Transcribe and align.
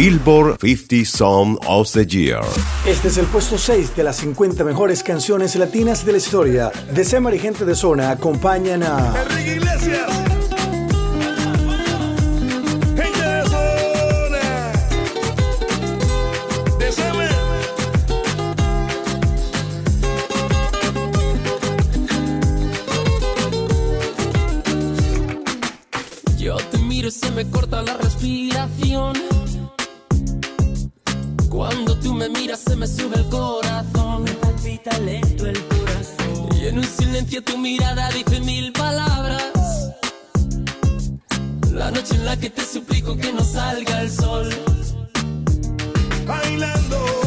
Billboard 0.00 0.58
50 0.60 1.04
Song 1.04 1.58
of 1.66 1.92
the 1.92 2.06
Year. 2.06 2.40
Este 2.86 3.08
es 3.08 3.18
el 3.18 3.26
puesto 3.26 3.58
6 3.58 3.94
de 3.94 4.02
las 4.02 4.16
50 4.16 4.64
mejores 4.64 5.02
canciones 5.02 5.56
latinas 5.56 6.06
de 6.06 6.12
la 6.12 6.16
historia. 6.16 6.72
De 6.90 7.04
Semar 7.04 7.34
y 7.34 7.38
gente 7.38 7.66
de 7.66 7.74
zona 7.74 8.10
acompañan 8.10 8.82
a 8.82 9.14
Enrique 9.28 9.56
Iglesias. 9.56 10.39
La 41.80 41.90
noche 41.90 42.14
en 42.14 42.26
la 42.26 42.36
que 42.36 42.50
te 42.50 42.62
suplico 42.62 43.16
que 43.16 43.32
no 43.32 43.42
salga 43.42 44.02
el 44.02 44.10
sol. 44.10 44.50
Bailando. 46.26 47.19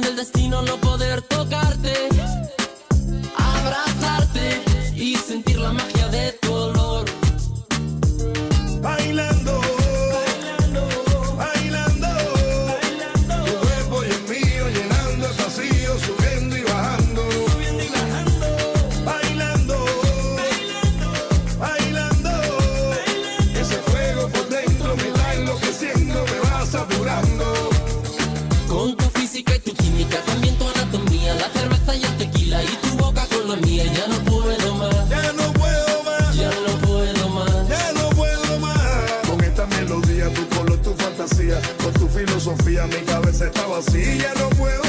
Del 0.00 0.16
destino 0.16 0.62
no 0.62 0.87
filosofía, 42.56 42.86
mi 42.86 43.04
cabeza 43.04 43.46
está 43.46 43.66
vacía. 43.66 44.32
No 44.38 44.48
puedo 44.50 44.87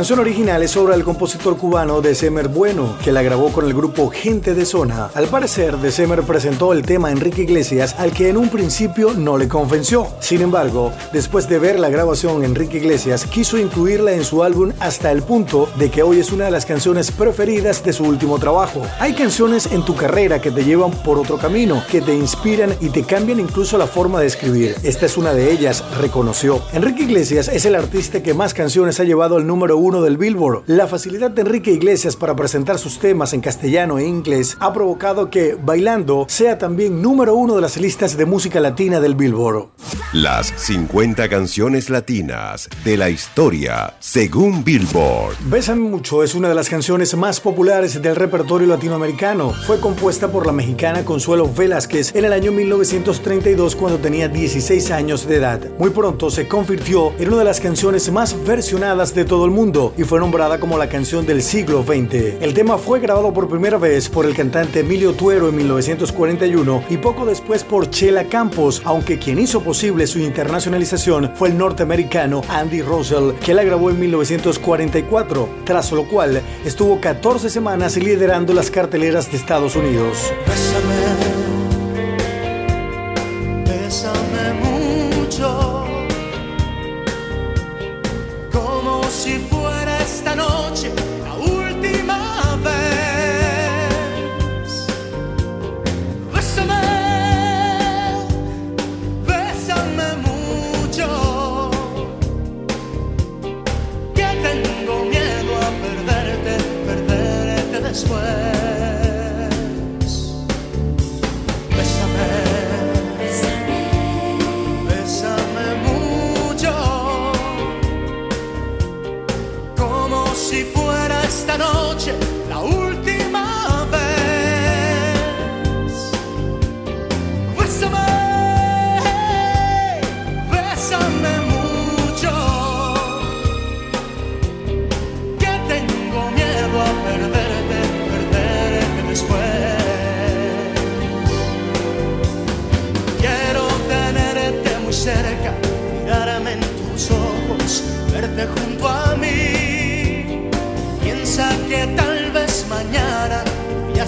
canción 0.00 0.20
original 0.20 0.62
es 0.62 0.78
obra 0.78 0.94
del 0.94 1.04
compositor 1.04 1.58
cubano 1.58 2.00
December 2.00 2.48
Bueno, 2.48 2.96
que 3.04 3.12
la 3.12 3.20
grabó 3.20 3.52
con 3.52 3.66
el 3.66 3.74
grupo 3.74 4.08
Gente 4.08 4.54
de 4.54 4.64
Zona. 4.64 5.10
Al 5.14 5.26
parecer, 5.26 5.76
December 5.76 6.22
presentó 6.22 6.72
el 6.72 6.80
tema 6.80 7.08
a 7.08 7.10
Enrique 7.10 7.42
Iglesias, 7.42 7.94
al 7.98 8.10
que 8.12 8.30
en 8.30 8.38
un 8.38 8.48
principio 8.48 9.12
no 9.12 9.36
le 9.36 9.46
convenció. 9.46 10.06
Sin 10.20 10.40
embargo, 10.40 10.90
después 11.12 11.50
de 11.50 11.58
ver 11.58 11.78
la 11.78 11.90
grabación, 11.90 12.44
Enrique 12.44 12.78
Iglesias 12.78 13.26
quiso 13.26 13.58
incluirla 13.58 14.12
en 14.12 14.24
su 14.24 14.42
álbum 14.42 14.72
hasta 14.80 15.12
el 15.12 15.22
punto 15.22 15.68
de 15.78 15.90
que 15.90 16.02
hoy 16.02 16.18
es 16.18 16.32
una 16.32 16.46
de 16.46 16.50
las 16.50 16.64
canciones 16.64 17.10
preferidas 17.10 17.84
de 17.84 17.92
su 17.92 18.04
último 18.04 18.38
trabajo. 18.38 18.80
Hay 19.00 19.12
canciones 19.12 19.66
en 19.66 19.84
tu 19.84 19.94
carrera 19.96 20.40
que 20.40 20.50
te 20.50 20.64
llevan 20.64 20.92
por 20.92 21.18
otro 21.18 21.36
camino, 21.36 21.82
que 21.90 22.00
te 22.00 22.14
inspiran 22.14 22.74
y 22.80 22.88
te 22.88 23.02
cambian 23.02 23.38
incluso 23.38 23.76
la 23.76 23.86
forma 23.86 24.18
de 24.18 24.28
escribir. 24.28 24.76
Esta 24.82 25.04
es 25.04 25.18
una 25.18 25.34
de 25.34 25.52
ellas, 25.52 25.84
reconoció. 25.98 26.62
Enrique 26.72 27.02
Iglesias 27.02 27.48
es 27.48 27.66
el 27.66 27.74
artista 27.74 28.22
que 28.22 28.32
más 28.32 28.54
canciones 28.54 28.98
ha 28.98 29.04
llevado 29.04 29.36
al 29.36 29.46
número 29.46 29.76
uno 29.76 29.89
del 29.98 30.16
Billboard. 30.16 30.62
La 30.66 30.86
facilidad 30.86 31.32
de 31.32 31.42
Enrique 31.42 31.72
Iglesias 31.72 32.14
para 32.14 32.36
presentar 32.36 32.78
sus 32.78 33.00
temas 33.00 33.32
en 33.32 33.40
castellano 33.40 33.98
e 33.98 34.06
inglés 34.06 34.56
ha 34.60 34.72
provocado 34.72 35.28
que 35.30 35.56
Bailando 35.60 36.26
sea 36.28 36.56
también 36.58 37.02
número 37.02 37.34
uno 37.34 37.56
de 37.56 37.62
las 37.62 37.76
listas 37.76 38.16
de 38.16 38.26
música 38.26 38.60
latina 38.60 39.00
del 39.00 39.16
Billboard. 39.16 39.70
Las 40.12 40.52
50 40.56 41.28
canciones 41.28 41.90
latinas 41.90 42.68
de 42.84 42.96
la 42.96 43.10
historia 43.10 43.94
según 43.98 44.62
Billboard. 44.62 45.36
Bésame 45.46 45.80
mucho 45.80 46.22
es 46.22 46.34
una 46.34 46.48
de 46.48 46.54
las 46.54 46.68
canciones 46.68 47.16
más 47.16 47.40
populares 47.40 48.00
del 48.00 48.14
repertorio 48.14 48.68
latinoamericano. 48.68 49.52
Fue 49.66 49.80
compuesta 49.80 50.30
por 50.30 50.46
la 50.46 50.52
mexicana 50.52 51.04
Consuelo 51.04 51.50
Velázquez 51.52 52.14
en 52.14 52.24
el 52.24 52.32
año 52.32 52.52
1932 52.52 53.76
cuando 53.76 53.98
tenía 53.98 54.28
16 54.28 54.90
años 54.90 55.26
de 55.26 55.36
edad. 55.36 55.60
Muy 55.78 55.90
pronto 55.90 56.30
se 56.30 56.46
convirtió 56.46 57.12
en 57.18 57.28
una 57.28 57.38
de 57.38 57.44
las 57.44 57.60
canciones 57.60 58.10
más 58.10 58.36
versionadas 58.44 59.14
de 59.14 59.24
todo 59.24 59.44
el 59.44 59.50
y 59.96 60.02
fue 60.02 60.18
nombrada 60.18 60.58
como 60.58 60.76
la 60.76 60.88
canción 60.88 61.24
del 61.24 61.42
siglo 61.42 61.84
XX. 61.84 62.40
El 62.40 62.54
tema 62.54 62.76
fue 62.76 62.98
grabado 62.98 63.32
por 63.32 63.48
primera 63.48 63.78
vez 63.78 64.08
por 64.08 64.26
el 64.26 64.34
cantante 64.34 64.80
Emilio 64.80 65.12
Tuero 65.12 65.48
en 65.48 65.54
1941 65.54 66.84
y 66.90 66.96
poco 66.96 67.24
después 67.24 67.62
por 67.62 67.88
Chela 67.88 68.24
Campos, 68.24 68.82
aunque 68.84 69.20
quien 69.20 69.38
hizo 69.38 69.62
posible 69.62 70.08
su 70.08 70.18
internacionalización 70.18 71.30
fue 71.36 71.50
el 71.50 71.58
norteamericano 71.58 72.42
Andy 72.48 72.82
Russell, 72.82 73.34
que 73.44 73.54
la 73.54 73.62
grabó 73.62 73.90
en 73.90 74.00
1944, 74.00 75.48
tras 75.64 75.92
lo 75.92 76.08
cual 76.08 76.42
estuvo 76.64 77.00
14 77.00 77.48
semanas 77.48 77.96
liderando 77.96 78.52
las 78.52 78.72
carteleras 78.72 79.30
de 79.30 79.36
Estados 79.36 79.76
Unidos. 79.76 80.32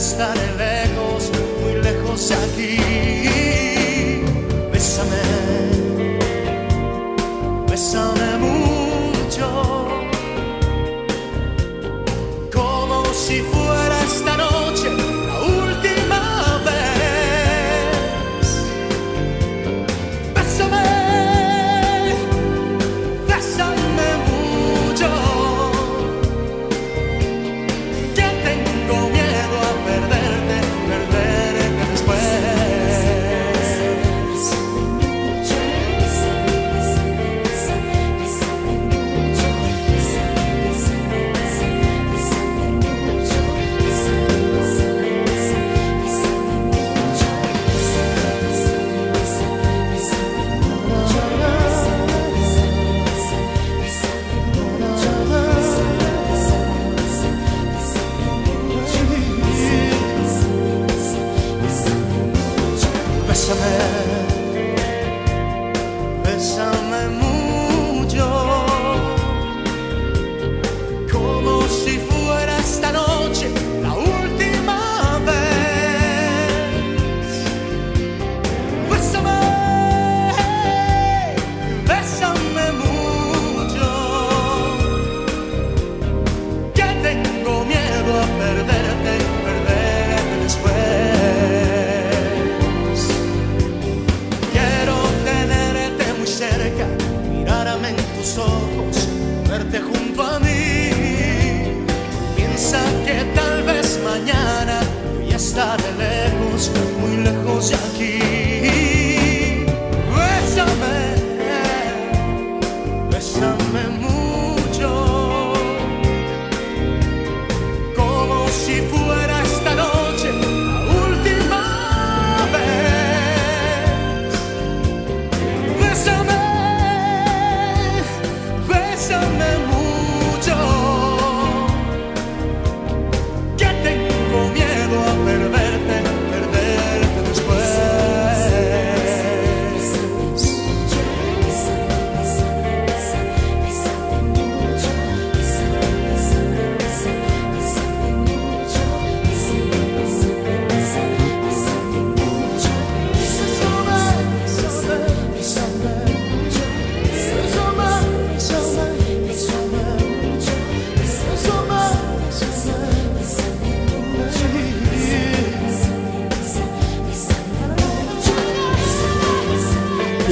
Estaré 0.02 0.48
lejos, 0.56 1.30
muy 1.62 1.80
lejos 1.80 2.28
de 2.28 2.34
aquí. 2.34 3.11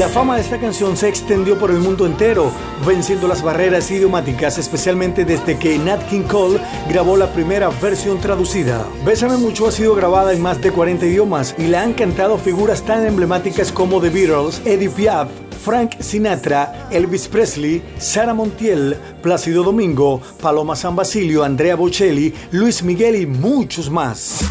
La 0.01 0.09
fama 0.09 0.37
de 0.37 0.41
esta 0.41 0.59
canción 0.59 0.97
se 0.97 1.11
extendió 1.11 1.59
por 1.59 1.71
el 1.71 1.77
mundo 1.77 2.07
entero, 2.07 2.51
venciendo 2.87 3.29
las 3.29 3.43
barreras 3.43 3.91
idiomáticas, 3.91 4.57
especialmente 4.57 5.27
desde 5.27 5.59
que 5.59 5.79
Nat 5.79 6.09
King 6.09 6.23
Cole 6.23 6.59
grabó 6.89 7.19
la 7.19 7.31
primera 7.35 7.69
versión 7.69 8.19
traducida. 8.19 8.89
Bésame 9.05 9.37
mucho 9.37 9.69
ha 9.69 9.71
sido 9.71 9.95
grabada 9.95 10.33
en 10.33 10.41
más 10.41 10.59
de 10.63 10.73
40 10.73 11.05
idiomas 11.05 11.55
y 11.59 11.67
la 11.67 11.83
han 11.83 11.93
cantado 11.93 12.39
figuras 12.39 12.81
tan 12.81 13.05
emblemáticas 13.05 13.73
como 13.73 14.01
The 14.01 14.09
Beatles, 14.09 14.63
Eddie 14.65 14.89
Piaf, 14.89 15.29
Frank 15.63 16.01
Sinatra, 16.01 16.89
Elvis 16.91 17.29
Presley, 17.29 17.83
Sara 17.99 18.33
Montiel, 18.33 18.97
Plácido 19.21 19.63
Domingo, 19.63 20.23
Paloma 20.41 20.77
San 20.77 20.97
Basilio, 20.97 21.45
Andrea 21.45 21.77
Bocelli, 21.77 22.33
Luis 22.53 22.83
Miguel 22.83 23.17
y 23.17 23.27
muchos 23.27 23.91
más. 23.91 24.47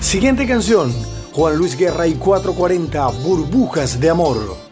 Siguiente 0.00 0.46
canción, 0.46 0.94
Juan 1.32 1.56
Luis 1.56 1.76
Guerra 1.76 2.06
y 2.06 2.14
440, 2.14 3.08
Burbujas 3.24 3.98
de 3.98 4.08
Amor. 4.08 4.71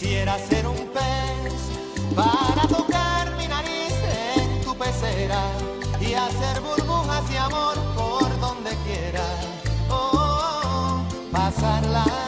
Quisiera 0.00 0.38
ser 0.38 0.64
un 0.64 0.76
pez 0.94 1.54
para 2.14 2.68
tocar 2.68 3.34
mi 3.36 3.48
nariz 3.48 3.92
en 4.36 4.60
tu 4.62 4.72
pecera 4.76 5.42
y 6.00 6.14
hacer 6.14 6.60
burbujas 6.60 7.28
de 7.28 7.36
amor 7.36 7.74
por 7.96 8.38
donde 8.38 8.70
quiera. 8.86 9.24
Oh, 9.90 11.02
pasar 11.32 11.84
la 11.86 12.04
noche 12.04 12.27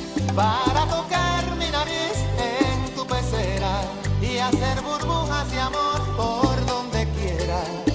para 0.35 0.85
tocar 0.87 1.43
mi 1.57 1.69
nariz 1.69 2.17
en 2.37 2.95
tu 2.95 3.05
pecera 3.05 3.81
y 4.21 4.37
hacer 4.37 4.81
burbujas 4.81 5.49
de 5.51 5.59
amor 5.59 5.99
por 6.15 6.65
donde 6.65 7.07
quiera. 7.17 7.90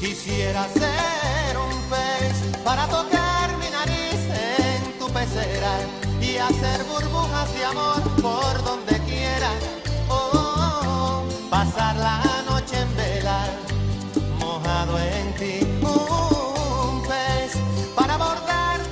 Quisiera 0.00 0.66
ser 0.68 1.58
un 1.58 1.78
pez 1.90 2.58
para 2.64 2.86
tocar 2.86 3.54
mi 3.58 3.68
nariz 3.68 4.18
en 4.32 4.98
tu 4.98 5.06
pecera 5.12 5.72
y 6.22 6.38
hacer 6.38 6.84
burbujas 6.84 7.52
de 7.52 7.64
amor 7.66 8.00
por 8.22 8.64
donde 8.64 8.98
quiera. 9.00 9.79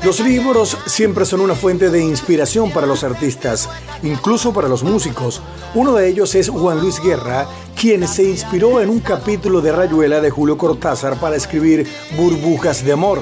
Los 0.05 0.21
libros 0.21 0.78
siempre 0.87 1.25
son 1.25 1.40
una 1.40 1.57
fuente 1.57 1.90
de 1.90 2.00
inspiración 2.00 2.71
para 2.71 2.87
los 2.87 3.02
artistas, 3.02 3.69
incluso 4.05 4.52
para 4.52 4.69
los 4.69 4.85
músicos. 4.85 5.43
Uno 5.75 5.95
de 5.95 6.09
ellos 6.09 6.37
es 6.37 6.49
Juan 6.49 6.81
Luis 6.81 7.02
Guerra, 7.02 7.49
quien 7.75 8.07
se 8.07 8.23
inspiró 8.23 8.81
en 8.81 8.90
un 8.90 9.00
capítulo 9.00 9.61
de 9.61 9.73
Rayuela 9.73 10.21
de 10.21 10.31
Julio 10.31 10.57
Cortázar 10.57 11.19
para 11.19 11.35
escribir 11.35 11.88
Burbujas 12.17 12.85
de 12.85 12.93
Amor. 12.93 13.19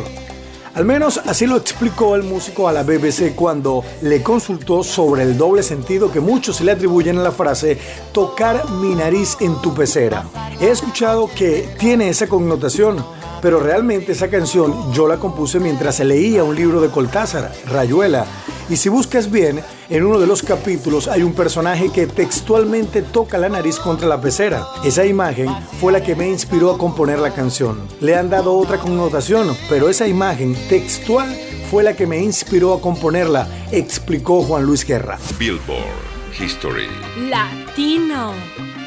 Al 0.77 0.85
menos 0.85 1.19
así 1.25 1.47
lo 1.47 1.57
explicó 1.57 2.15
el 2.15 2.23
músico 2.23 2.69
a 2.69 2.73
la 2.75 2.83
BBC 2.83 3.35
cuando 3.35 3.83
le 4.03 4.23
consultó 4.23 4.85
sobre 4.85 5.23
el 5.23 5.39
doble 5.39 5.63
sentido 5.63 6.13
que 6.13 6.21
muchos 6.21 6.61
le 6.61 6.73
atribuyen 6.73 7.17
a 7.17 7.23
la 7.23 7.33
frase 7.33 7.79
tocar 8.13 8.69
mi 8.73 8.95
nariz 8.95 9.39
en 9.41 9.59
tu 9.63 9.73
pecera. 9.73 10.27
He 10.61 10.69
escuchado 10.69 11.31
que 11.35 11.67
tiene 11.79 12.11
esa 12.11 12.27
connotación, 12.27 13.03
pero 13.41 13.61
realmente 13.61 14.13
esa 14.13 14.29
canción 14.29 14.93
yo 14.93 15.09
la 15.09 15.19
compuse 15.19 15.61
mientras 15.61 16.01
leía 16.01 16.45
un 16.45 16.57
libro 16.57 16.81
de 16.81 16.89
Cortázar, 16.89 17.53
Rayuela. 17.67 18.27
Y 18.69 18.77
si 18.77 18.89
buscas 18.89 19.31
bien, 19.31 19.61
en 19.89 20.05
uno 20.05 20.19
de 20.19 20.27
los 20.27 20.43
capítulos 20.43 21.07
hay 21.07 21.23
un 21.23 21.35
personaje 21.35 21.91
que 21.91 22.07
textualmente 22.07 23.03
toca 23.03 23.39
la 23.39 23.49
nariz 23.49 23.79
contra 23.79 24.09
la 24.09 24.21
pecera. 24.21 24.67
Esa 24.85 25.07
imagen 25.07 25.49
fue 25.81 25.93
la 25.93 26.03
que 26.03 26.17
me 26.17 26.29
inspiró 26.29 26.73
a 26.73 26.79
componer 26.79 27.19
la 27.21 27.33
canción. 27.33 27.81
Le 28.01 28.17
han 28.17 28.29
dado 28.29 28.57
otra 28.57 28.79
connotación, 28.79 29.57
pero 29.69 29.89
esa 29.89 30.09
imagen 30.09 30.57
textual 30.69 31.37
fue 31.71 31.83
la 31.83 31.95
que 31.95 32.07
me 32.07 32.19
inspiró 32.19 32.73
a 32.75 32.81
componerla, 32.81 33.49
explicó 33.71 34.43
Juan 34.43 34.65
Luis 34.65 34.85
Guerra. 34.85 35.19
Billboard 35.39 36.07
History. 36.39 36.89
Latino. 37.29 38.33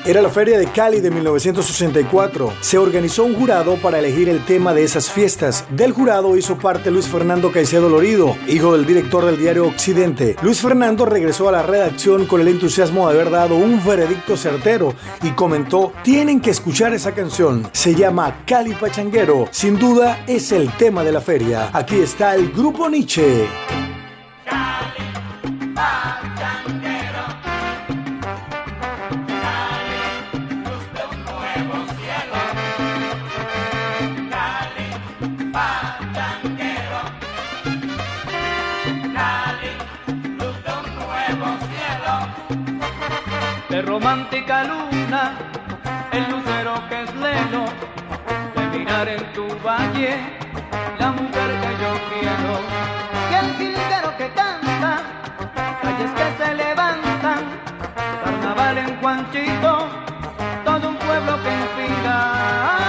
Era 0.06 0.22
la 0.22 0.30
Feria 0.30 0.58
de 0.58 0.68
Cali 0.68 1.02
de 1.02 1.12
1964. 1.12 2.54
Se 2.62 2.78
organizó 2.78 3.26
un 3.26 3.36
jurado 3.36 3.76
para 3.82 4.00
elegir 4.00 4.30
el 4.30 4.44
tema 4.46 4.74
de 4.74 4.84
esas 4.84 5.12
fiestas. 5.12 5.66
Del 5.72 5.92
jurado 5.92 6.38
hizo 6.38 6.58
parte 6.58 6.90
Luis 6.90 7.08
Fernando 7.08 7.52
Caicedo 7.52 7.90
Lorido, 7.90 8.36
hijo 8.48 8.76
del 8.76 8.86
director 8.86 9.26
del 9.26 9.38
diario 9.38 9.68
Occidente. 9.68 10.38
Luis 10.42 10.62
Fernando 10.62 11.06
regresó 11.06 11.50
a 11.50 11.52
la 11.52 11.64
redacción 11.64 12.26
con 12.28 12.40
el 12.40 12.48
entusiasmo 12.48 13.10
de 13.10 13.16
haber 13.16 13.30
dado 13.30 13.56
un 13.56 13.86
veredicto 13.86 14.38
certero 14.38 14.94
y 15.22 15.32
comentó, 15.32 15.92
tienen 16.04 16.40
que 16.40 16.52
escuchar 16.52 16.94
esa 16.94 17.14
canción. 17.14 17.70
Se 17.74 17.94
llama 17.94 18.44
Cali 18.46 18.74
Pachanguero. 18.74 19.48
Sin 19.52 19.78
duda 19.78 20.24
es 20.28 20.52
el 20.54 20.72
tema 20.78 21.04
de 21.04 21.12
la 21.12 21.22
feria. 21.22 21.70
Aquí 21.74 21.98
está 21.98 22.36
el 22.36 22.52
grupo 22.52 22.90
Nietzsche. 22.90 23.89
Romántica 44.10 44.64
luna, 44.64 45.34
el 46.12 46.32
lucero 46.32 46.74
que 46.90 47.04
es 47.04 47.14
leno, 47.14 47.66
de 48.56 48.78
mirar 48.80 49.08
en 49.08 49.34
tu 49.34 49.46
valle 49.64 50.18
la 50.98 51.12
mujer 51.12 51.50
que 51.62 51.72
yo 51.84 51.92
quiero. 52.10 52.54
Y 53.30 53.34
el 53.36 53.54
jilguero 53.58 54.18
que 54.18 54.30
canta, 54.30 55.02
calles 55.84 56.12
que 56.18 56.44
se 56.44 56.56
levantan, 56.56 57.42
carnaval 58.24 58.78
en 58.80 59.00
Juanchito, 59.00 59.88
todo 60.66 60.90
un 60.90 60.96
pueblo 60.96 61.44
que 61.44 61.52
inspira. 61.54 62.89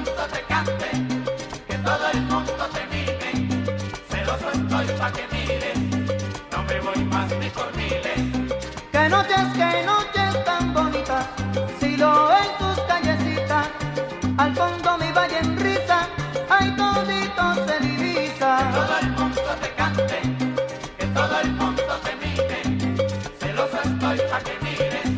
que 5.13 5.27
mires, 5.35 5.77
no 6.51 6.63
me 6.63 6.79
voy 6.79 7.03
más 7.05 7.29
ni 7.39 7.49
por 7.49 7.75
miles. 7.75 8.21
Que 8.91 9.09
noches, 9.09 9.45
que 9.55 9.83
noches 9.85 10.43
tan 10.45 10.73
bonitas, 10.73 11.25
si 11.79 11.97
lo 11.97 12.27
ven 12.29 12.49
tus 12.59 12.79
callecitas, 12.85 13.67
al 14.37 14.55
fondo 14.55 14.97
mi 14.97 15.11
valle 15.11 15.39
en 15.39 15.57
risa, 15.57 16.07
ahí 16.49 16.75
todito 16.75 17.65
se 17.67 17.79
divisa. 17.79 18.57
Que 18.57 18.73
todo 18.79 18.97
el 19.01 19.09
mundo 19.11 19.41
te 19.61 19.69
cante, 19.79 20.19
que 20.97 21.05
todo 21.07 21.39
el 21.41 21.51
mundo 21.53 21.93
te 22.05 22.15
mire, 22.23 22.61
celosa 23.39 23.79
estoy 23.83 24.17
pa' 24.29 24.39
que 24.39 24.55
mires, 24.65 25.09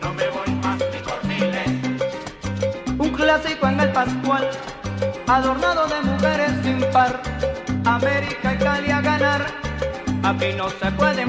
no 0.00 0.12
me 0.14 0.28
voy 0.28 0.50
más 0.62 0.78
ni 0.92 0.98
por 1.06 1.24
miles. 1.24 1.70
Un 2.98 3.10
clásico 3.10 3.66
en 3.66 3.80
el 3.80 3.92
Pascual, 3.92 4.48
adornado 5.26 5.86
de 5.86 5.91
no 10.32 10.70
se 10.70 10.90
puede 10.92 11.26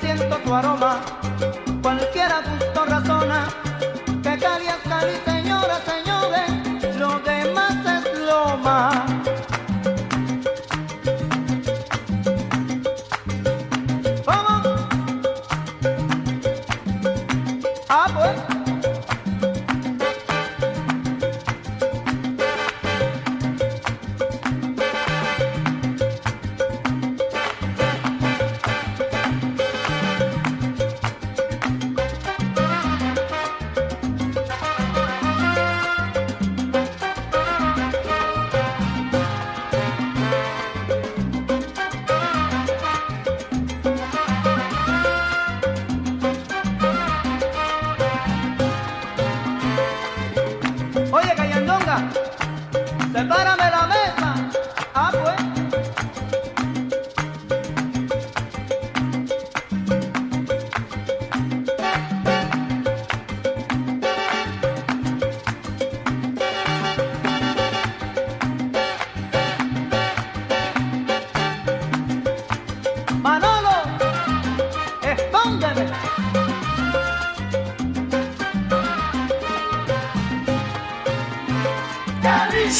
siento 0.00 0.36
tu 0.44 0.54
aroma, 0.54 1.00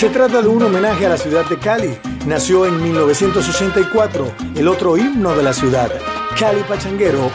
Se 0.02 0.10
trata 0.10 0.42
de 0.42 0.48
un 0.48 0.60
homenaje 0.60 1.06
a 1.06 1.10
la 1.10 1.16
ciudad 1.16 1.48
de 1.48 1.56
Cali. 1.60 1.96
Nació 2.26 2.66
en 2.66 2.82
1984, 2.82 4.32
el 4.56 4.66
otro 4.66 4.96
himno 4.96 5.32
de 5.36 5.44
la 5.44 5.52
ciudad, 5.52 5.92
Cali 6.36 6.60
Pachanguero, 6.64 7.30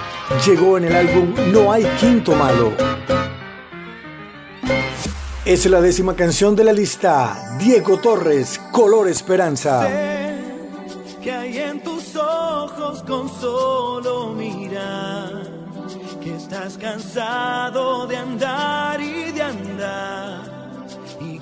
llegó 0.46 0.78
en 0.78 0.84
el 0.84 0.94
álbum 0.98 1.34
No 1.54 1.72
hay 1.72 1.86
quinto 1.98 2.36
malo. 2.36 2.74
Es 5.46 5.66
la 5.68 5.80
décima 5.80 6.14
canción 6.14 6.58
de 6.58 6.66
la 6.66 6.74
lista, 6.74 7.58
Diego 7.58 8.02
Torres, 8.02 8.60
Color 8.74 9.08
Esperanza. 9.08 9.88
Sé 9.88 11.16
que 11.24 11.32
hay 11.32 11.58
en 11.60 11.82
tus 11.82 12.18
ojos 12.18 13.02
con 13.04 13.30
solo 13.30 14.36
que 16.22 16.36
estás 16.36 16.78
cansado 16.78 18.08
de 18.08 18.18
andar 18.18 19.00
y 19.00 19.32
de 19.32 19.42
andar 19.42 20.57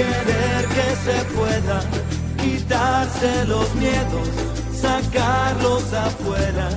querer 0.00 0.66
que 0.76 0.88
se 1.04 1.24
pueda, 1.34 1.80
quitarse 2.40 3.44
los 3.46 3.74
miedos, 3.74 4.28
sacarlos 4.72 5.92
afuera, 5.92 6.68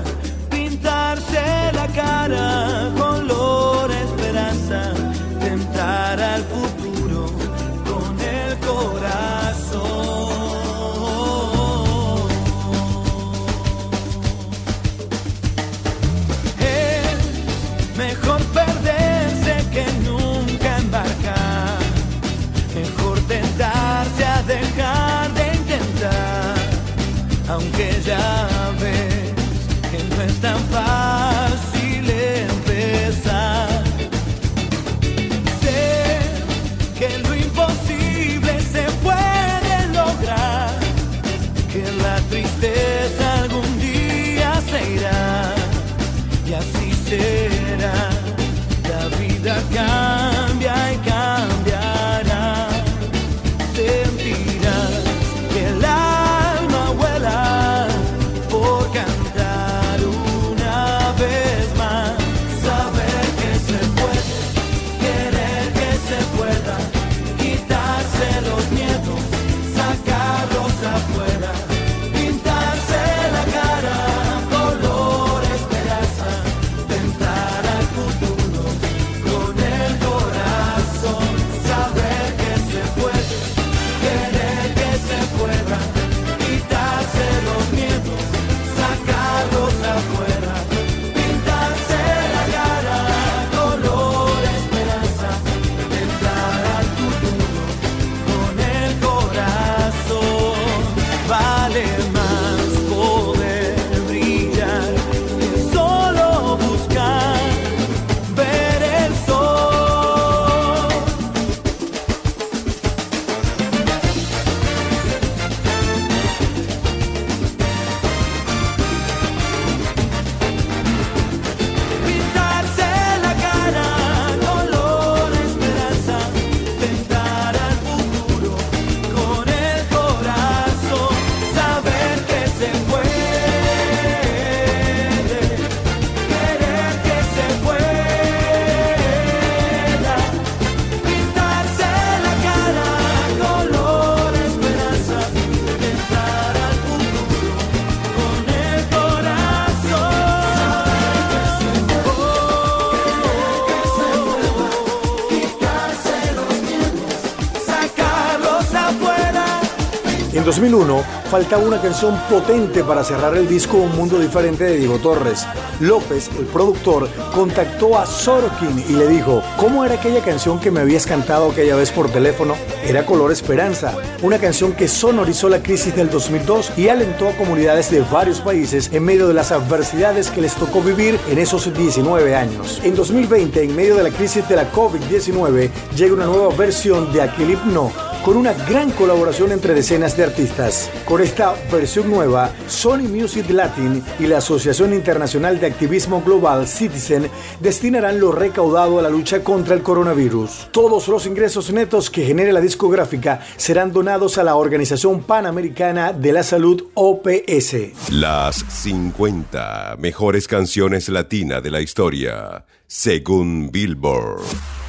2001 160.53 161.03
faltaba 161.31 161.63
una 161.63 161.81
canción 161.81 162.15
potente 162.29 162.83
para 162.83 163.03
cerrar 163.03 163.35
el 163.35 163.47
disco 163.47 163.77
Un 163.77 163.95
Mundo 163.95 164.19
Diferente 164.19 164.65
de 164.65 164.77
Diego 164.77 164.99
Torres. 164.99 165.47
López, 165.79 166.29
el 166.37 166.45
productor, 166.45 167.09
contactó 167.33 167.97
a 167.97 168.05
Sorokin 168.05 168.85
y 168.87 168.93
le 168.93 169.07
dijo, 169.07 169.41
¿cómo 169.57 169.83
era 169.83 169.95
aquella 169.95 170.21
canción 170.21 170.59
que 170.59 170.69
me 170.69 170.81
habías 170.81 171.07
cantado 171.07 171.49
aquella 171.49 171.75
vez 171.75 171.91
por 171.91 172.07
teléfono? 172.11 172.53
Era 172.85 173.03
Color 173.03 173.31
Esperanza, 173.31 173.97
una 174.21 174.37
canción 174.37 174.73
que 174.73 174.87
sonorizó 174.87 175.49
la 175.49 175.63
crisis 175.63 175.95
del 175.95 176.11
2002 176.11 176.73
y 176.77 176.87
alentó 176.87 177.29
a 177.29 177.35
comunidades 177.35 177.89
de 177.89 178.01
varios 178.01 178.39
países 178.39 178.91
en 178.93 179.03
medio 179.03 179.27
de 179.27 179.33
las 179.33 179.51
adversidades 179.51 180.29
que 180.29 180.41
les 180.41 180.53
tocó 180.53 180.81
vivir 180.81 181.19
en 181.31 181.39
esos 181.39 181.75
19 181.75 182.35
años. 182.35 182.79
En 182.83 182.93
2020, 182.95 183.63
en 183.63 183.75
medio 183.75 183.95
de 183.95 184.03
la 184.03 184.11
crisis 184.11 184.47
de 184.47 184.57
la 184.57 184.71
COVID-19, 184.71 185.71
llega 185.95 186.13
una 186.13 186.25
nueva 186.25 186.53
versión 186.55 187.11
de 187.11 187.23
Aquel 187.23 187.49
Hipno 187.49 188.12
con 188.23 188.37
una 188.37 188.53
gran 188.53 188.89
colaboración 188.91 189.51
entre 189.51 189.73
decenas 189.73 190.15
de 190.15 190.23
artistas. 190.23 190.89
Con 191.05 191.21
esta 191.21 191.55
versión 191.71 192.09
nueva, 192.09 192.51
Sony 192.67 193.09
Music 193.09 193.49
Latin 193.49 194.01
y 194.17 194.27
la 194.27 194.37
Asociación 194.37 194.93
Internacional 194.93 195.59
de 195.59 195.67
Activismo 195.67 196.21
Global 196.21 196.65
Citizen 196.67 197.29
destinarán 197.59 198.19
lo 198.19 198.31
recaudado 198.31 198.97
a 198.97 199.01
la 199.01 199.09
lucha 199.09 199.43
contra 199.43 199.75
el 199.75 199.83
coronavirus. 199.83 200.69
Todos 200.71 201.09
los 201.09 201.25
ingresos 201.25 201.71
netos 201.73 202.09
que 202.09 202.25
genere 202.25 202.53
la 202.53 202.61
discográfica 202.61 203.41
serán 203.57 203.91
donados 203.91 204.37
a 204.37 204.43
la 204.43 204.55
Organización 204.55 205.23
Panamericana 205.23 206.13
de 206.13 206.31
la 206.31 206.43
Salud 206.43 206.85
OPS. 206.93 208.09
Las 208.09 208.63
50 208.69 209.97
mejores 209.99 210.47
canciones 210.47 211.09
latinas 211.09 211.61
de 211.61 211.71
la 211.71 211.81
historia, 211.81 212.65
según 212.87 213.69
Billboard. 213.69 214.82